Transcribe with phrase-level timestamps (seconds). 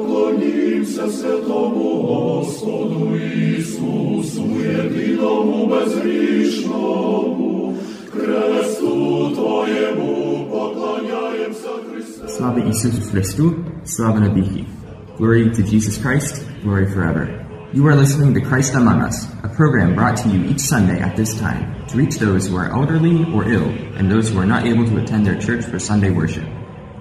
[0.00, 3.16] Поклонімся святому Господу
[3.58, 6.94] Ісусу, єдиному безгрішному,
[8.10, 12.26] Христу Твоєму поклоняємося Христе.
[12.26, 13.44] Slava Isusu Christu,
[13.84, 14.64] Slava Nabihi.
[15.18, 16.34] Glory to Jesus Christ,
[16.64, 17.24] glory forever.
[17.74, 19.16] You are listening to Christ Among Us,
[19.48, 22.70] a program brought to you each Sunday at this time to reach those who are
[22.78, 26.10] elderly or ill and those who are not able to attend their church for Sunday
[26.20, 26.46] worship.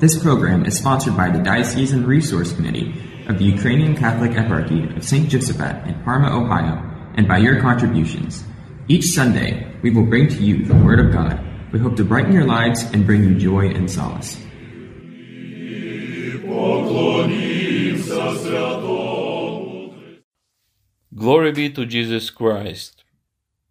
[0.00, 2.94] This program is sponsored by the Diocesan Resource Committee
[3.28, 5.28] of the Ukrainian Catholic Eparchy of St.
[5.28, 6.80] Josephat in Parma, Ohio,
[7.16, 8.42] and by your contributions.
[8.88, 11.38] Each Sunday, we will bring to you the Word of God.
[11.70, 14.40] We hope to brighten your lives and bring you joy and solace.
[21.14, 23.04] Glory be to Jesus Christ.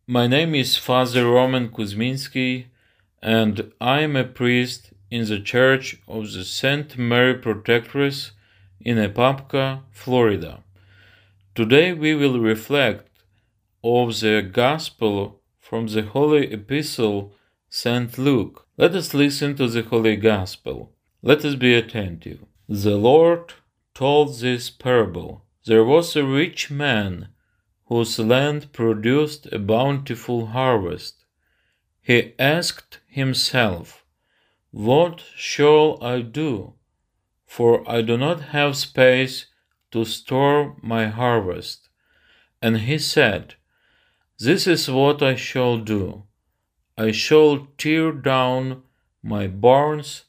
[0.06, 2.66] My name is Father Roman Kuzminski,
[3.20, 8.32] and I am a priest in the Church of the Saint Mary Protectress
[8.80, 10.64] in Apopka, Florida.
[11.56, 13.10] Today we will reflect
[13.84, 17.34] of the Gospel from the Holy Epistle
[17.70, 18.18] St.
[18.18, 18.66] Luke.
[18.78, 20.94] Let us listen to the Holy Gospel.
[21.22, 22.40] Let us be attentive.
[22.68, 23.54] The Lord
[23.94, 25.44] told this parable.
[25.66, 27.30] There was a rich man
[27.88, 31.26] whose land produced a bountiful harvest.
[32.02, 34.06] He asked himself,
[34.72, 36.74] What shall I do?
[37.48, 39.48] For I do not have space
[39.92, 41.90] to store my harvest.
[42.62, 43.56] And he said,
[44.38, 46.24] This is what I shall do.
[46.98, 48.84] I shall tear down
[49.24, 50.26] my barns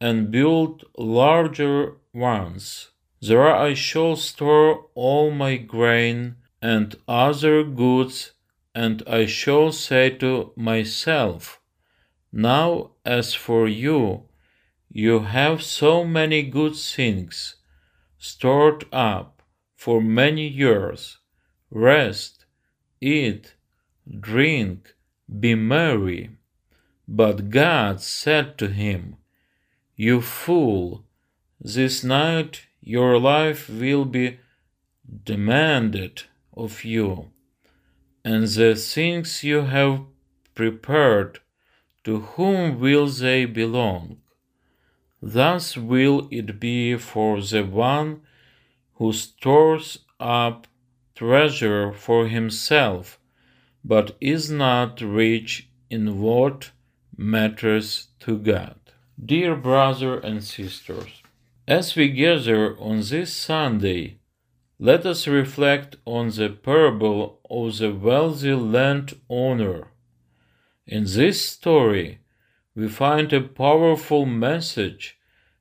[0.00, 2.90] and build larger ones.
[3.20, 8.32] There I shall store all my grain and other goods,
[8.74, 11.60] and I shall say to myself,
[12.36, 14.24] Now as for you,
[14.90, 17.54] you have so many good things
[18.18, 19.40] stored up
[19.76, 21.18] for many years.
[21.70, 22.44] Rest,
[23.00, 23.54] eat,
[24.18, 24.96] drink,
[25.28, 26.30] be merry.
[27.06, 29.16] But God said to him,
[29.94, 31.04] You fool,
[31.60, 34.40] this night your life will be
[35.24, 37.30] demanded of you,
[38.24, 40.00] and the things you have
[40.56, 41.38] prepared,
[42.04, 44.18] to whom will they belong?
[45.20, 48.20] Thus will it be for the one
[48.94, 50.66] who stores up
[51.14, 53.18] treasure for himself,
[53.84, 56.70] but is not rich in what
[57.16, 58.78] matters to God.
[59.24, 61.22] Dear brother and sisters,
[61.66, 64.18] as we gather on this Sunday,
[64.78, 69.86] let us reflect on the parable of the wealthy landowner.
[70.86, 72.18] In this story,
[72.74, 75.16] we find a powerful message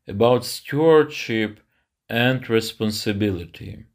[0.05, 1.61] about stewardship
[2.09, 3.85] and responsibility.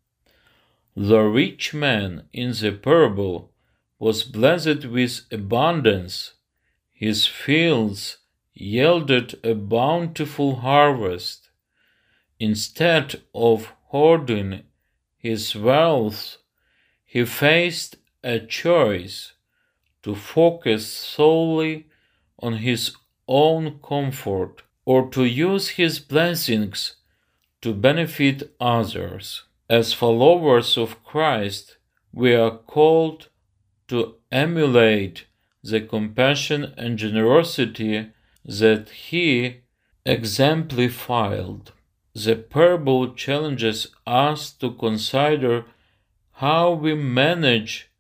[0.97, 3.53] The rich man in the parable
[3.99, 6.35] was blessed with abundance.
[6.93, 8.19] His fields
[8.55, 11.51] yielded a bountiful harvest.
[12.41, 14.63] Instead of hoarding
[15.19, 16.39] his wealth,
[17.05, 19.35] he faced a choice
[20.03, 21.87] to focus solely
[22.41, 26.97] on his own comfort or to use his blessings
[27.61, 29.45] to benefit others.
[29.69, 31.77] As followers of Christ,
[32.13, 33.29] we are called
[33.89, 35.27] to emulate
[35.63, 38.11] the compassion and generosity
[38.45, 39.61] that he
[40.07, 41.71] exemplified.
[42.15, 45.67] The parable challenges us to consider
[46.33, 47.91] how we manage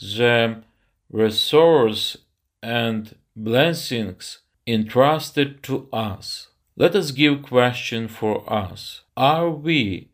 [0.00, 0.62] the
[1.10, 2.16] resource
[2.62, 6.48] and blessings entrusted to us.
[6.76, 9.02] Let us give question for us.
[9.16, 10.10] Are we,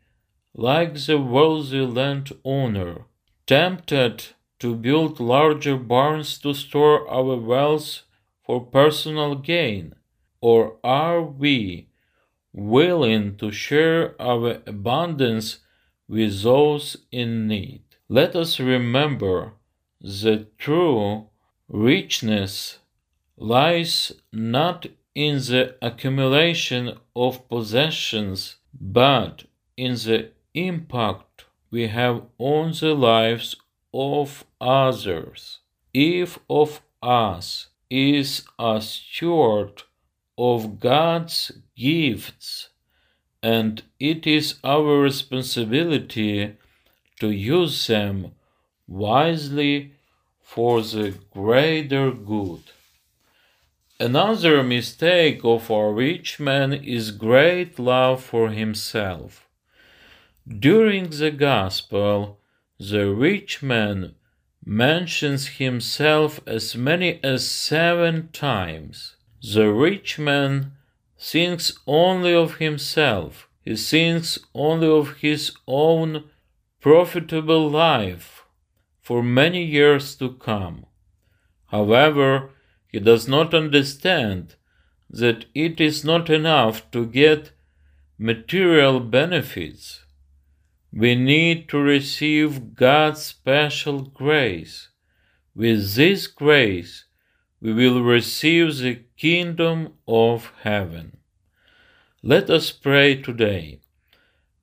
[0.55, 3.07] like the wealthy landowner,
[3.47, 4.27] tempted
[4.61, 8.03] to build larger barns to store our wealth
[8.47, 9.95] for personal gain?
[10.41, 11.89] Or are we
[12.53, 15.59] willing to share our abundance
[16.07, 17.83] with those in need?
[18.09, 19.55] Let us remember
[20.05, 21.25] the true
[21.67, 22.79] richness
[23.39, 29.45] lies not in the accumulation of possessions, but
[29.79, 33.57] in the impact we have on the lives
[33.95, 35.61] of others.
[35.95, 39.85] If of us is a steward
[40.37, 42.69] of God's gifts,
[43.43, 46.57] and it is our responsibility
[47.21, 48.33] to use them
[48.87, 49.94] wisely
[50.55, 52.63] for the greater good.
[53.99, 59.49] Another mistake of our rich man is great love for himself.
[60.47, 62.39] During the Gospel,
[62.79, 64.15] the rich man
[64.65, 69.17] mentions himself as many as seven times.
[69.43, 70.71] The rich man
[71.19, 76.25] thinks only of himself, he thinks only of his own
[76.81, 78.34] profitable life
[79.05, 80.87] for many years to come.
[81.67, 82.51] However,
[82.89, 84.55] he does not understand
[85.11, 87.53] that it is not enough to get
[88.19, 90.05] material benefits.
[90.91, 94.89] We need to receive God's special grace.
[95.55, 97.05] With this grace,
[97.61, 101.19] we will receive the kingdom of heaven.
[102.23, 103.81] Let us pray today.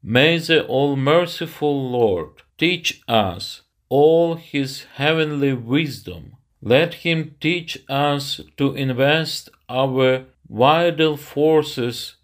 [0.01, 3.61] May the all merciful Lord teach us
[3.91, 6.37] all his heavenly wisdom.
[6.61, 12.15] Let him teach us to invest our vital forces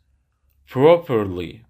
[0.65, 1.65] properly.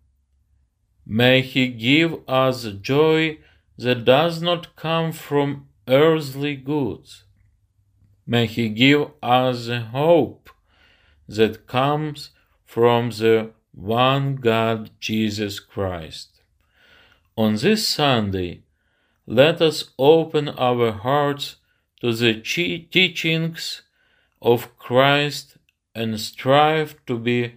[1.03, 3.39] May he give us joy
[3.79, 7.23] that does not come from earthly goods.
[8.27, 10.51] May he give us hope
[11.27, 12.29] that comes
[12.65, 16.41] from the one God Jesus Christ.
[17.35, 18.61] On this Sunday,
[19.27, 21.57] let us open our hearts
[21.99, 23.81] to the teachings
[24.41, 25.57] of Christ
[25.93, 27.55] and strive to be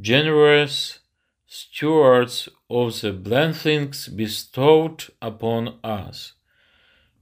[0.00, 1.00] generous
[1.46, 6.32] stewards of the blessings bestowed upon us.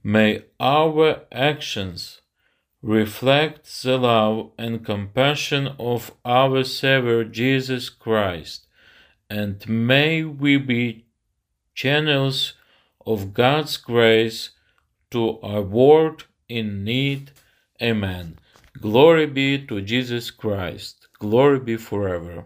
[0.01, 2.21] May our actions
[2.81, 8.67] reflect the love and compassion of our Savior Jesus Christ,
[9.29, 11.05] and may we be
[11.73, 12.53] channels
[13.05, 14.51] of God's grace
[15.11, 17.31] to our world in need.
[17.81, 18.37] Amen.
[18.81, 21.07] Glory be to Jesus Christ.
[21.19, 22.45] Glory be forever.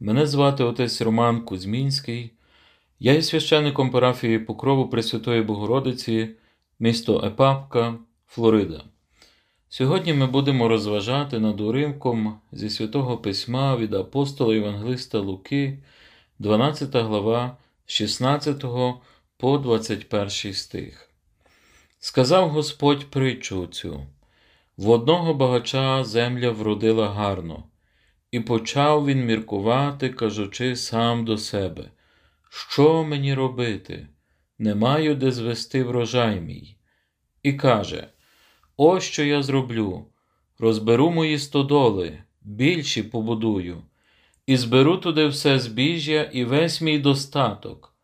[0.00, 2.32] Мене звати отець Роман Кузьмінський.
[2.98, 6.28] Я є священником парафії Покрову Пресвятої Богородиці,
[6.78, 7.94] місто Епапка,
[8.26, 8.84] Флорида.
[9.68, 15.78] Сьогодні ми будемо розважати над уривком зі святого письма від апостола Євангелиста Луки,
[16.38, 17.56] 12 глава,
[17.86, 18.64] 16
[19.36, 21.10] по 21 стих.
[21.98, 24.00] Сказав Господь притчу цю:
[24.76, 27.64] в одного багача земля вродила гарно.
[28.30, 31.90] І почав він міркувати, кажучи сам до себе,
[32.50, 34.08] що мені робити?
[34.58, 36.76] Не маю де звести врожай мій.
[37.42, 38.08] І каже:
[38.76, 40.06] Ось що я зроблю:
[40.58, 43.82] розберу мої стодоли, більші побудую,
[44.46, 47.94] і зберу туди все збіжжя і весь мій достаток,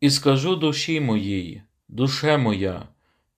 [0.00, 2.88] і скажу душі моїй, душе моя,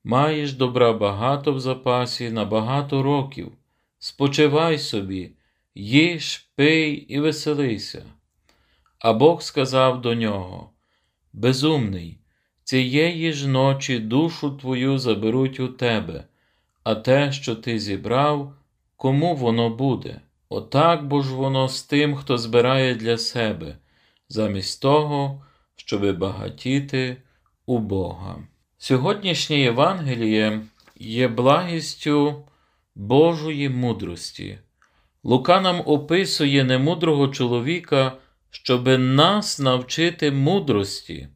[0.05, 3.53] маєш добра багато в запасі на багато років,
[3.99, 5.31] спочивай собі
[5.77, 8.03] їж, пий і веселися.
[8.99, 10.71] А Бог сказав до нього:
[11.33, 12.19] Безумний,
[12.65, 16.25] цієї ж ночі душу твою заберуть у тебе,
[16.85, 18.55] а те, що ти зібрав,
[18.97, 20.21] кому воно буде?
[20.49, 23.77] Отак бо ж воно з тим, хто збирає для себе,
[24.29, 25.45] замість того,
[25.77, 27.17] щоби багатіти
[27.67, 28.49] у Бога.
[28.79, 30.63] Сьогоднішнє Євангеліє
[30.97, 32.45] є благістю
[32.95, 34.59] Божої мудрості.
[35.27, 38.13] Лука нам описує немудрого чоловіка,
[38.51, 41.29] щоби нас навчити мудрості.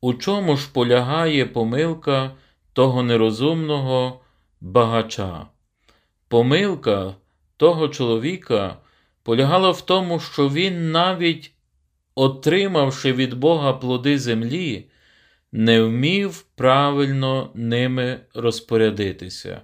[0.00, 2.36] У чому ж полягає помилка
[2.72, 4.20] того нерозумного
[4.60, 5.46] багача?
[6.28, 7.14] Помилка
[7.56, 8.76] того чоловіка
[9.22, 11.52] полягала в тому, що він, навіть
[12.14, 14.84] отримавши від Бога плоди землі,
[15.52, 19.60] не вмів правильно ними розпорядитися.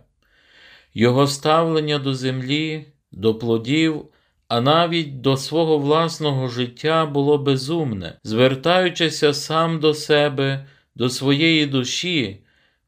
[0.94, 4.04] Його ставлення до землі до плодів,
[4.48, 12.38] а навіть до свого власного життя було безумне, звертаючися сам до себе, до своєї душі,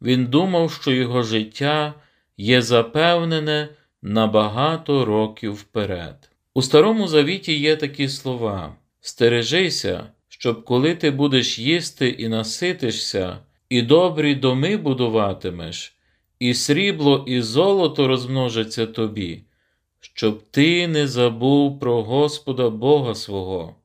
[0.03, 1.95] він думав, що його життя
[2.37, 3.69] є запевнене
[4.03, 6.31] на багато років вперед.
[6.55, 13.39] У Старому Завіті є такі слова: Стережися, щоб коли ти будеш їсти і наситишся,
[13.69, 15.97] і добрі доми будуватимеш,
[16.39, 19.43] і срібло, і золото розмножаться тобі,
[20.15, 23.77] щоб ти не забув про Господа Бога свого,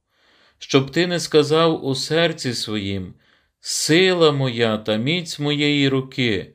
[0.60, 3.14] щоб ти не сказав у серці своїм,
[3.60, 6.54] сила моя та міць моєї руки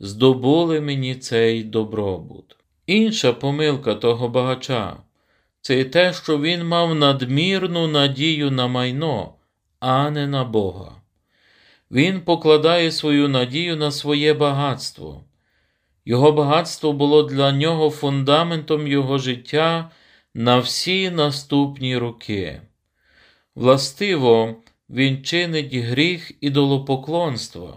[0.00, 2.56] здобули мені цей добробут.
[2.86, 4.96] Інша помилка того багача
[5.60, 9.34] це й те, що він мав надмірну надію на майно,
[9.80, 10.92] а не на Бога.
[11.90, 15.24] Він покладає свою надію на своє багатство.
[16.08, 19.90] Його багатство було для нього фундаментом його життя
[20.34, 22.60] на всі наступні роки.
[23.54, 24.54] Властиво,
[24.90, 27.76] він чинить гріх ідолопоклонства,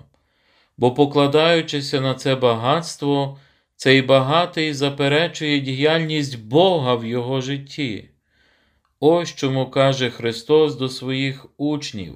[0.77, 3.39] бо, покладаючися на це багатство,
[3.75, 8.09] цей багатий заперечує діяльність Бога в його житті.
[8.99, 12.15] Ось чому каже Христос до своїх учнів.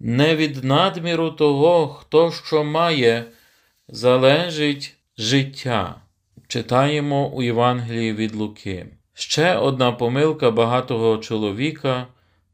[0.00, 3.24] Не від надміру того, хто що має,
[3.88, 5.94] залежить життя.
[6.48, 8.86] Читаємо у Євангелії від Луки.
[9.14, 12.06] Ще одна помилка багатого чоловіка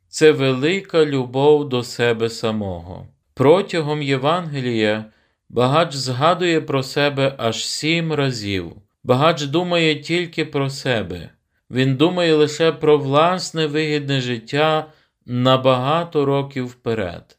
[0.08, 3.06] це велика любов до себе самого.
[3.34, 5.04] Протягом Євангелія
[5.48, 8.72] багач згадує про себе аж сім разів.
[9.04, 11.30] Багач думає тільки про себе.
[11.70, 14.86] Він думає лише про власне вигідне життя
[15.26, 17.38] на багато років вперед.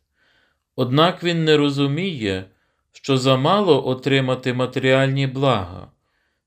[0.75, 2.45] Однак він не розуміє,
[3.01, 5.87] що замало отримати матеріальні блага.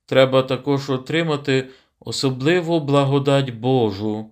[0.06, 1.68] Треба також отримати
[2.00, 4.30] особливу благодать Божу.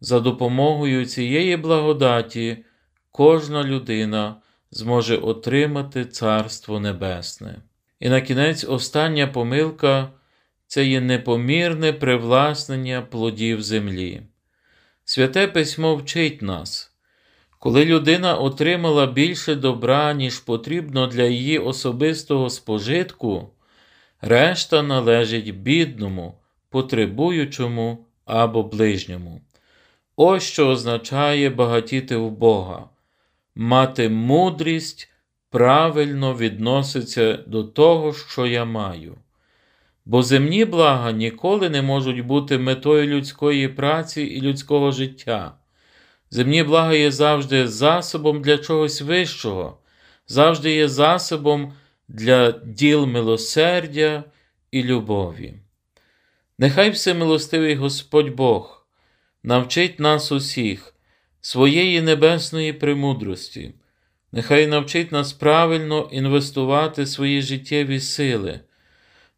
[0.00, 2.64] За допомогою цієї благодаті
[3.10, 4.36] кожна людина
[4.70, 7.56] зможе отримати Царство Небесне.
[8.00, 10.10] І на кінець остання помилка
[10.66, 14.22] це є непомірне привласнення плодів землі.
[15.04, 16.95] Святе письмо вчить нас.
[17.66, 23.48] Коли людина отримала більше добра, ніж потрібно для її особистого спожитку,
[24.20, 26.38] решта належить бідному,
[26.70, 29.40] потребуючому або ближньому.
[30.16, 32.84] Ось що означає багатіти в Бога,
[33.54, 35.08] мати мудрість
[35.50, 39.14] правильно відноситься до того, що я маю.
[40.04, 45.54] Бо земні блага ніколи не можуть бути метою людської праці і людського життя.
[46.30, 49.78] Земні блага є завжди засобом для чогось вищого,
[50.26, 51.72] завжди є засобом
[52.08, 54.24] для діл милосердя
[54.70, 55.54] і любові.
[56.58, 58.86] Нехай всемилостивий Господь Бог
[59.42, 60.94] навчить нас усіх
[61.40, 63.74] своєї небесної премудрості,
[64.32, 68.60] нехай навчить нас правильно інвестувати свої життєві сили,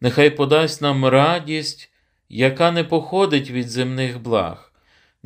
[0.01, 1.91] нехай подасть нам радість,
[2.29, 4.68] яка не походить від земних благ,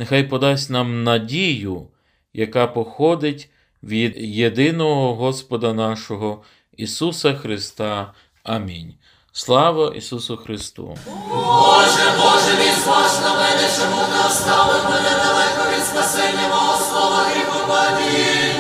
[0.02, 1.87] нехай подасть нам надію,
[2.35, 3.50] яка походить
[3.82, 6.42] від єдиного Господа нашого
[6.76, 8.12] Ісуса Христа.
[8.42, 8.94] Амінь.
[9.32, 10.97] Слава Ісусу Христу!
[11.30, 17.23] Боже, Боже, мій зваж на мене, чому не оставив мене далеко від спасення мого слова
[17.23, 18.56] гріху моїх.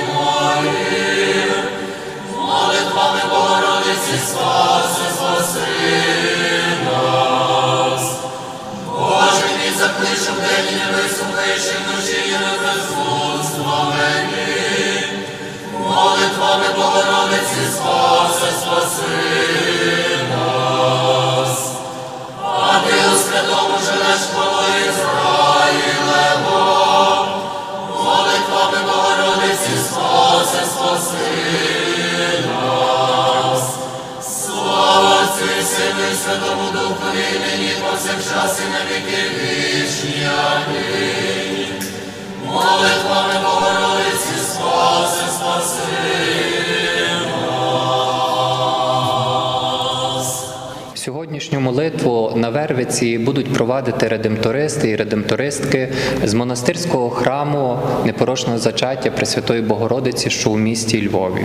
[2.36, 6.01] Молитвами Богородиці спаси, спаси
[18.72, 21.52] спаси, спаси нас.
[22.42, 26.60] Ангелу святому живеш хвала Ізраїлево,
[28.04, 30.60] молитвами Богородиці спаси,
[32.46, 33.64] нас.
[34.20, 40.28] Слава Отцю Сину Святому Духові, нині повсякчас і на віки вічні.
[42.44, 46.91] Молитвами Богородиці спаси, спаси
[51.52, 55.88] Сьогоднішню молитву на Вервиці будуть провадити редемтористи і редемтористки
[56.24, 61.44] з монастирського храму непорочного зачаття Пресвятої Богородиці, що у місті Львові.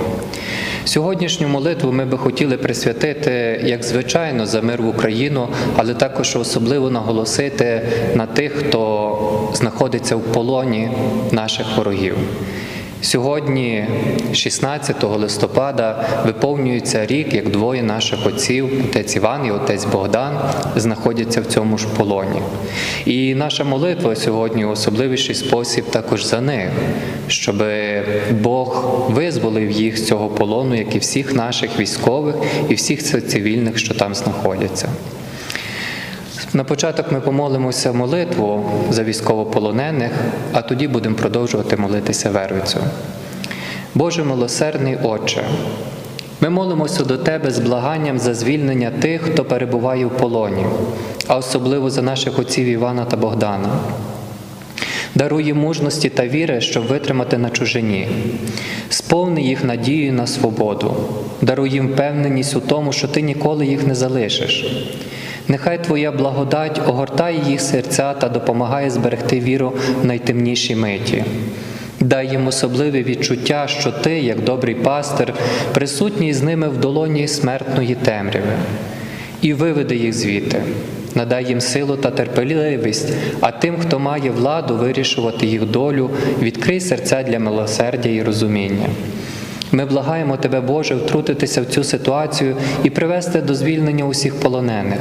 [0.86, 6.90] Сьогоднішню молитву ми би хотіли присвятити, як звичайно, за мир в Україну, але також особливо
[6.90, 7.82] наголосити
[8.16, 10.90] на тих, хто знаходиться в полоні
[11.32, 12.16] наших ворогів.
[13.02, 13.86] Сьогодні,
[14.34, 20.40] 16 листопада, виповнюється рік, як двоє наших отців, отець Іван і отець Богдан,
[20.76, 22.42] знаходяться в цьому ж полоні.
[23.06, 26.70] І наша молитва сьогодні в особливіший спосіб також за них,
[27.28, 27.64] щоб
[28.32, 32.36] Бог визволив їх з цього полону, як і всіх наших військових
[32.70, 34.90] і всіх цивільних, що там знаходяться.
[36.54, 40.12] На початок ми помолимося молитву за військовополонених,
[40.54, 42.80] а тоді будемо продовжувати молитися Вервицю.
[43.96, 45.44] Боже милосердний Отче,
[46.42, 50.66] ми молимося до Тебе з благанням за звільнення тих, хто перебуває в полоні,
[51.28, 53.70] а особливо за наших отців Івана та Богдана.
[55.16, 58.08] Даруй їм мужності та віри, щоб витримати на чужині,
[58.90, 60.96] сповни їх надію на свободу,
[61.42, 64.66] даруй їм впевненість у тому, що ти ніколи їх не залишиш.
[65.48, 71.24] Нехай Твоя благодать огортає їх серця та допомагає зберегти віру в найтемнішій миті.
[72.00, 75.34] Дай їм особливе відчуття, що ти, як добрий пастир,
[75.74, 78.54] присутній з ними в долоні смертної темряви,
[79.42, 80.62] і виведи їх звідти.
[81.16, 86.10] Надай їм силу та терпеливість, а тим, хто має владу вирішувати їх долю,
[86.42, 88.88] відкрий серця для милосердя і розуміння.
[89.72, 95.00] Ми благаємо Тебе, Боже, втрутитися в цю ситуацію і привести до звільнення усіх полонених.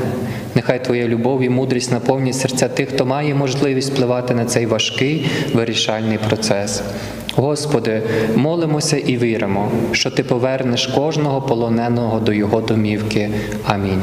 [0.55, 5.27] Нехай Твоя любов і мудрість наповнять серця тих, хто має можливість впливати на цей важкий
[5.55, 6.83] вирішальний процес.
[7.37, 8.03] Господи,
[8.37, 13.31] молимося і віримо, що Ти повернеш кожного полоненого до Його домівки.
[13.67, 14.03] Амінь.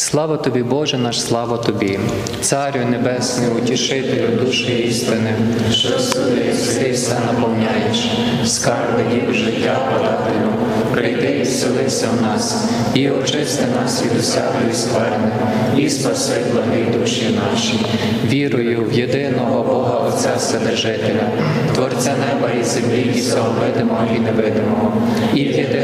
[0.00, 1.98] Слава тобі, Боже наш, слава тобі,
[2.40, 5.34] Царю Небесний, утішителю душі істини,
[5.72, 8.10] що все все наповняєш,
[8.44, 10.52] скарби дів життя подателю,
[10.94, 12.64] прийди і селися в нас,
[12.94, 15.30] і очисти нас від усякої скверни,
[15.76, 17.86] і спаси благі душі наші.
[18.24, 21.30] Вірую в єдиного Бога Отця Вседержителя,
[21.74, 24.92] Творця неба і землі, і всього видимого і невидимого,
[25.34, 25.79] і в єдиного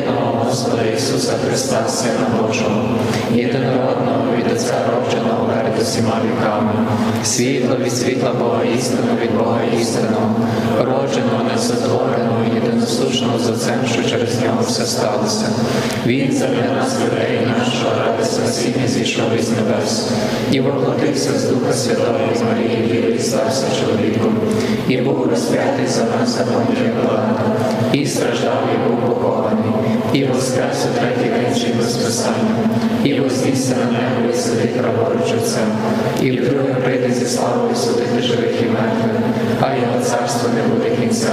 [0.57, 2.89] Господа Ісуса Христа, Сина Божого,
[3.33, 5.47] єдинородного від Отця родженого
[5.77, 6.73] перед усіма віками,
[7.25, 10.37] світло від світла Бога істину від Бога істинного,
[10.79, 15.47] родженого, несотвореного, єдиносушного з Отцем, що через нього все сталося.
[16.07, 20.11] Він задля нас людей нашого ради спасіння зійшов із небес,
[20.51, 24.35] і воплотився з Духа Святого з Марії Діви і стався чоловіком,
[24.89, 27.43] і був розп'ятий за нас за Понтія Пилата,
[27.93, 29.73] і страждав, і був похований,
[30.13, 31.47] і воскрес у третій день
[31.89, 32.71] з Писанням,
[33.05, 35.66] і вознісся на небо і сидить праворуч Отцем,
[36.23, 39.23] і вдруге прийде зі славою судити живих і мертвих,
[39.61, 41.29] а його царство не буде кінця,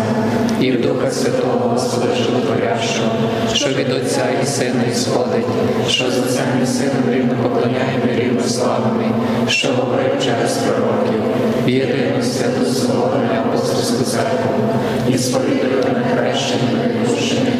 [0.62, 3.12] і в Духа Святого Господа Животворящого,
[3.54, 5.46] що від Отця і Сина ісходить,
[5.88, 9.06] що з Отцем і Сином рівно поклоняємо і рівно славами,
[9.50, 11.22] що говорив через пророків,
[11.66, 14.54] в єдину святу соборну і апостольську церкву,
[15.10, 17.52] і сповідує на хрещення відпущення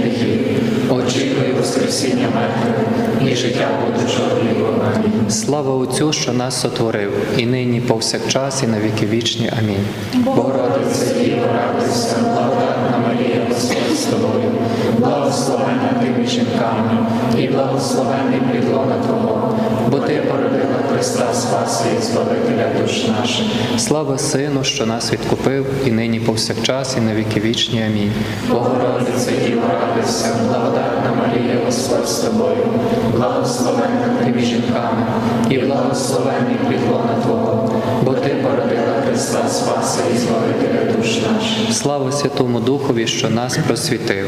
[0.94, 4.68] очікує Воскресіння мертвих і життя будучого віку.
[4.96, 5.32] Амінь.
[5.32, 9.52] Слава Отцю, що нас сотворив, і нині повсякчас, і на віки вічні.
[9.60, 9.86] Амінь.
[10.24, 14.52] Богородице, Діво, радуйся, благодатна Марія, Господь з тобою,
[15.00, 17.06] благословенна ти між жінками,
[17.40, 19.58] і благословенний підлона Твого,
[19.90, 23.46] бо ти породила Христа Спаси і Збавителя душ наших.
[23.78, 27.84] Слава Сину, що нас відкупив, і нині повсякчас, і на віки вічні.
[27.84, 28.12] Амінь.
[28.50, 32.68] Богородице, Діво, радуйся, благодатна Марія, Господь з тобою,
[33.18, 35.06] благословенна ти між жінками,
[35.50, 41.74] і благословенний підлона Твого, бо ти породила Христа Спаси і Збавителя душ наших.
[41.74, 44.28] Слава Святому Духові, що нас просвітив,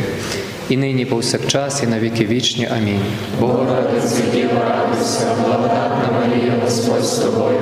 [0.69, 2.69] і нині повсякчас, і на віки вічні.
[2.77, 3.01] Амінь.
[3.39, 6.24] Богородице, Діво, радуйся, благодатна Марія,
[6.63, 7.59] Господь з тобою,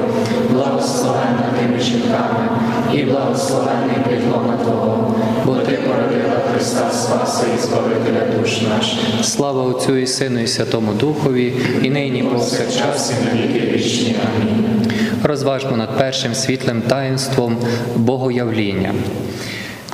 [0.52, 2.50] благословенна ти між жінками,
[2.94, 9.00] і благословенний підлона Твого, бо ти породила Христа Спаси і Збавителя душ наших.
[9.26, 14.16] Слава Отцю і Сину, і Святому Духові, і нині повсякчас, і на віки вічні.
[14.36, 14.92] Амінь.
[15.24, 17.58] Розважмо над першим світлим таїнством
[17.96, 18.94] Богоявління.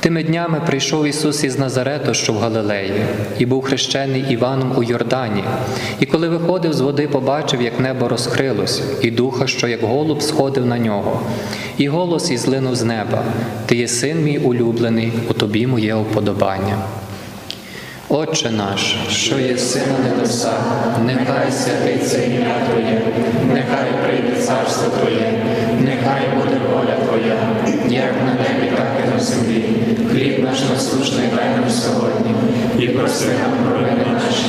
[0.00, 2.92] Тими днями прийшов Ісус із Назарету, що в Галилеї,
[3.38, 5.44] і був хрещений Іваном у Йордані.
[6.00, 10.66] І коли виходив з води, побачив, як небо розкрилось, і духа, що як голуб сходив
[10.66, 11.20] на нього.
[11.78, 13.22] І голос ізлинув з неба:
[13.66, 16.78] Ти є син мій улюблений, у тобі моє уподобання.
[18.08, 20.62] Отче наш, що є син на небесах,
[21.04, 23.02] нехай святиться ім'я Твоє,
[23.52, 25.32] нехай прийде царство Твоє,
[25.80, 27.38] нехай буде воля Твоя,
[27.88, 29.79] як на небі, так і на землі.
[30.50, 32.34] Наш насущний дай нам сьогодні,
[32.78, 34.46] і прости нам провини наші,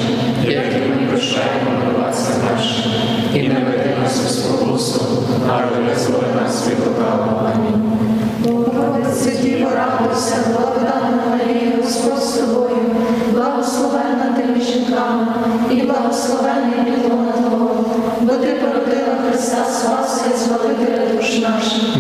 [0.52, 2.92] як і ми прощаємо винуватцям нашим,
[3.34, 5.02] і не веди нас у спокусу,
[5.50, 7.50] а визволи нас від лукавого.
[7.56, 7.92] Амінь.
[8.40, 12.96] Богородице, Діво, радуйся, благодатна Марія, Господь з тобою,
[13.34, 15.28] благословенна ти між жінками,
[15.72, 17.86] і благословенний підлона Твого,
[18.22, 21.98] бо ти породила Христа Спаси і Збавителя душ наших.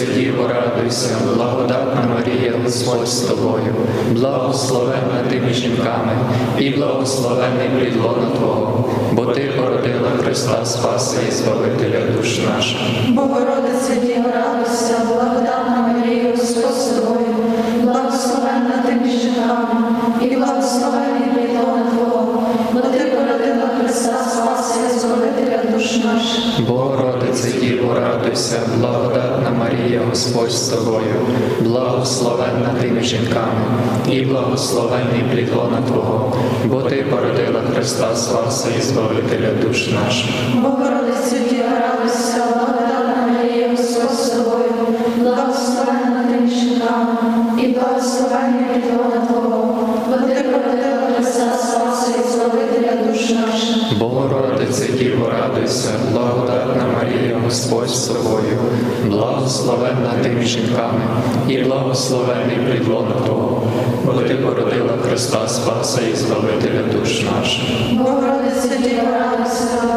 [0.00, 3.74] Діво, радуйся, благодатна Марія, Господь з тобою,
[4.10, 6.12] благословена ти між жінками
[6.58, 12.78] і благословений плідлона Твого, бо Ти породила Христа спаси і Збавителя душ наших.
[13.08, 17.36] Богородице, Діво, радуйся, благодатна Марія, Господь з тобою,
[17.82, 19.68] благословенна ти між жінками
[20.22, 26.66] і благословений плідлона Твого, бо Ти породила Христа спаси і Збавителя душ наших.
[26.68, 29.03] Богородице, Діво, радуйся, благодатна
[30.14, 31.14] Господь з тобою,
[31.60, 33.64] благословенна ти між жінками,
[34.10, 40.30] і благословенний плідона Твого, бо Ти породила Христа Спаса і Збавителя душ наших.
[57.84, 58.58] Господь з тобою,
[59.06, 61.00] благословенна ти між жінками,
[61.48, 63.62] і благословений плід лона Твого,
[64.04, 67.64] бо Ти породила Христа Спаса і Збавителя душ наших.
[67.92, 69.93] Богородиця Діва, радуйся,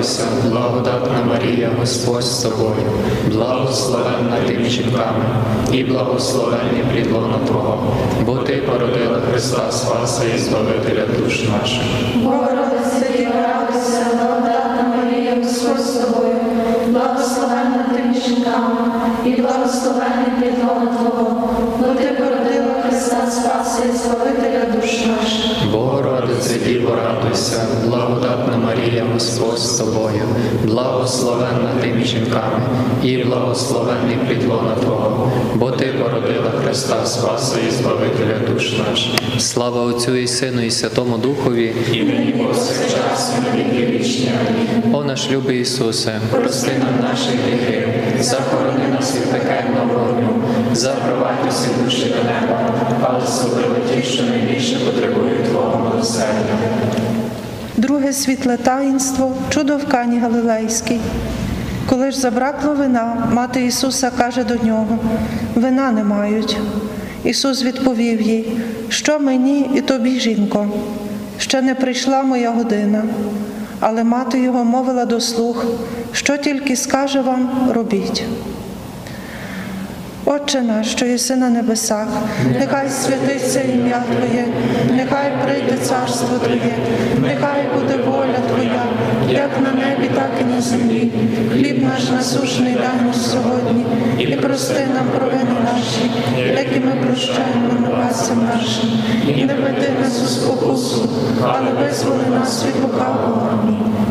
[0.00, 2.74] радуйся, благодатна Марія, Господь з тобою,
[3.32, 5.24] благословенна ти між жінками,
[5.72, 11.82] і благословенний плід лона Твого, бо Ти породила Христа Спаса і Збавителя душ наших.
[12.14, 16.00] Богородиця радуйся, благодатна Марія, Господь з
[16.88, 18.92] благословенна ти між жінками,
[19.26, 25.49] і благословенний плід лона Твого, бо ти породила Христа Спаса і Збавителя душ наших.
[25.72, 30.22] Богородице Діво, радуйся, благодатна Марія, Господь з тобою,
[30.64, 32.60] благословенна ти між жінками,
[33.02, 39.12] і благословенний плід лона Твого, бо Ти породила Христа Спаса і Збавителя душ наших.
[39.38, 44.30] Слава Отцю і Сину, і Святому Духові, і нині повсякчас, і на віки вічні.
[44.92, 47.88] О наш любий Ісусе, прости нам наші гріхи,
[48.20, 50.42] захорони нас від пекельного вогню,
[50.76, 52.60] запровадь усі душі до неба,
[53.02, 56.54] а особливо ті, що найбільше потребують Твого милосердя.
[57.76, 61.00] Друге світле таїнство чудо в Кані Галилейській.
[61.88, 64.98] Коли ж забракло вина, мати Ісуса каже до нього:
[65.54, 66.56] Вина не мають.
[67.24, 68.52] Ісус відповів їй,
[68.88, 70.66] що мені і тобі, жінко,
[71.38, 73.02] ще не прийшла моя година.
[73.80, 75.64] Але мати його мовила до слуг,
[76.12, 78.24] що тільки скаже вам, робіть.
[80.32, 82.08] Отче наш, що єси на небесах,
[82.58, 84.46] нехай святиться ім'я Твоє,
[84.90, 86.74] нехай прийде царство Твоє,
[87.22, 88.84] нехай буде воля Твоя,
[89.28, 91.12] як на небі, так і на землі.
[91.52, 93.84] Хліб наш насушний дай нам сьогодні,
[94.18, 96.10] і прости нам провини наші,
[96.46, 98.90] як і ми прощаємо винуватцям нашим.
[99.28, 101.08] І не веди нас у спокусу,
[101.42, 103.48] але визволи нас від лукавого.
[103.52, 104.09] Амінь.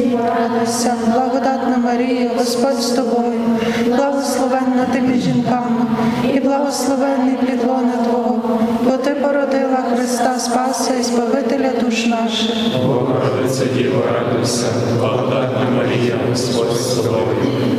[0.00, 3.40] Радуйся, благодатна Марія, Господь з тобою,
[3.86, 5.86] благословенна ти між жінками,
[6.34, 12.50] і благословенний плід лона Твого, бо ти породила Христа Спаса і Збавителя душ наших.
[12.86, 14.66] Богородиця Діво, радуйся,
[14.98, 17.26] благодатна Марія, Господь з тобою,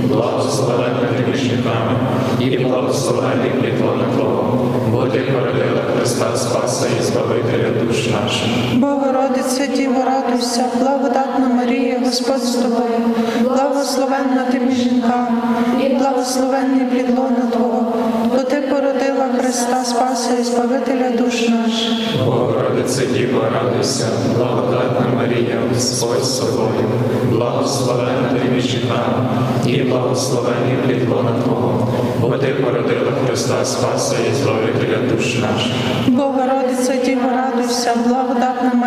[0.07, 1.99] благословенна ти між жінками,
[2.39, 8.47] і благословенний плід лона Твого, бо ти породила Христа Спаса і Збавителя душ наших.
[8.75, 11.42] Богородиця Діво, радуйся, благодатна
[12.13, 12.99] Господь з тобою,
[13.41, 15.41] благословенна ти між жінками,
[15.85, 17.93] і благословенний плід лона Твого,
[18.31, 22.25] бо ти породила Христа Спаса і Збавителя душ наших.
[22.25, 24.05] Богородице Діво, радуйся,
[24.37, 26.89] благодатна Марія, Господь з тобою,
[27.31, 29.27] благословенна ти між жінками,
[29.65, 31.87] і благословенний плід лона Твого,
[32.21, 35.73] бо ти породила Христа Спаса і Збавителя душ наших.
[36.07, 38.82] Богородиця Діво, радуйся, благодатна Марія,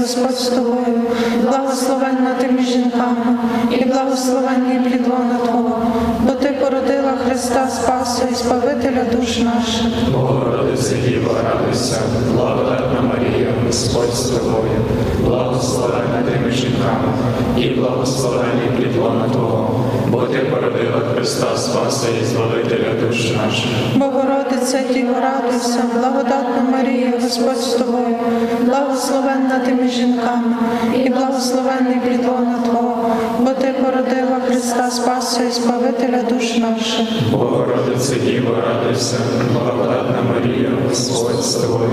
[0.00, 1.00] Господь з тобою,
[1.42, 3.38] благословенна ти між жінками,
[3.70, 5.82] і благословенний плід лона Твого,
[6.20, 10.10] бо ти породила Христа Спаса і Збавителя душ наших.
[10.12, 12.00] Богородице Діво, радуйся,
[12.32, 14.80] благодатна Марія, Господь з тобою,
[15.24, 17.12] благословенна ти між жінками,
[17.56, 23.70] і благословенний плід лона Твого, бо ти породила Христа Спаса і Збавителя душ наших.
[23.96, 28.16] Богородиця Діво, радуйся, благодатна Марія, Господь з тобою,
[28.64, 30.56] благословенна ти між жінками,
[31.04, 37.08] і благословенний плід лона Твого, бо ти породила Христа Спаса і Збавителя душ наших.
[37.30, 39.16] Богородице Діво, радуйся,
[39.52, 41.90] благодатна Марія, Господь з тобою,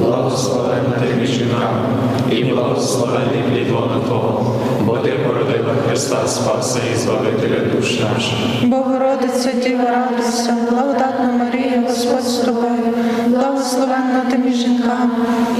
[0.00, 1.88] благословенна ти між жінками,
[2.30, 8.38] і благословенний плід лона Твого, бо ти породила Христа Спаса і Збавителя душ наших.
[8.64, 11.43] Богородиця Діва, радуйся, благодатна Марія,
[11.88, 12.94] Господь з тобою,
[13.26, 15.10] благословенна ти між жінками,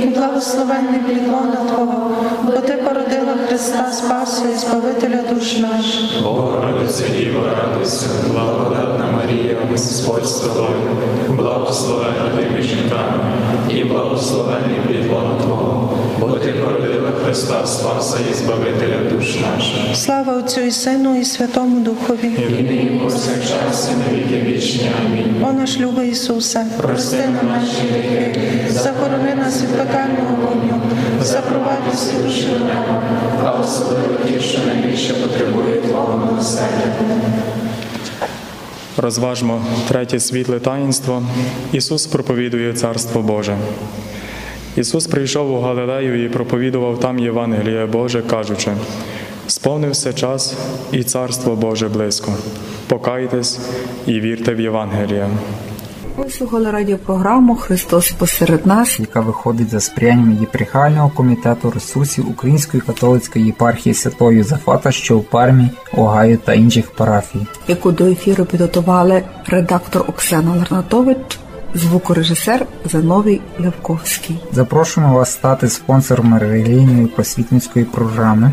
[0.03, 2.11] і благословенний плід лона Твого,
[2.45, 3.14] бо ти породила
[3.55, 6.23] Христа Спаса і Збавителя душ наших.
[6.23, 10.97] Богородице Діво, радуйся, благодатна Марія, Господь з тобою,
[11.29, 13.33] благословенна ти між жінками,
[13.71, 15.07] і благословенний плід
[15.43, 19.97] Твого, бо ти породила Христа Спаса і Збавителя душ наших.
[19.97, 22.33] Слава Отцю і Сину, і Святому Духові.
[22.39, 24.91] і в інічнах, і на віки вічні.
[25.43, 28.41] О наш любий Ісусе, прости нам наші гріхи,
[28.71, 30.81] захорони нас від пекельного вогню,
[31.25, 33.03] запровадь всі душі до неба,
[33.45, 36.95] а особливо ті, що найбільше потребують Твого милосердя.
[38.97, 41.23] Розважмо третє світле таїнство.
[41.73, 43.57] Ісус проповідує Царство Боже.
[44.77, 48.71] Ісус прийшов у Галилею і проповідував там Євангеліє Боже, кажучи:
[49.47, 50.55] сповнився час
[50.93, 52.33] і Царство Боже близько.
[52.87, 53.61] Покайтесь
[54.07, 55.29] і вірте в Євангеліє.
[56.17, 63.47] Ви слухали радіопрограму Христос посеред нас, яка виходить за сприянням єпархіального комітету ресурсів Української католицької
[63.47, 67.47] єпархії Святого Юзефата, що у Пармі, Огайо та інших парафій.
[67.69, 71.39] яку до ефіру підготували редактор Оксана Ларнатович,
[71.75, 74.37] звукорежисер Зановій Левковський.
[74.53, 78.53] Запрошуємо вас стати спонсором релігійної просвітницької програми.